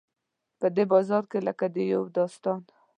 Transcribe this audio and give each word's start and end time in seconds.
په 0.59 0.67
دې 0.75 0.83
بازار 0.91 1.23
کې 1.31 1.39
لکه 1.47 1.65
د 1.75 1.77
یو 1.93 2.03
داستان. 2.17 2.61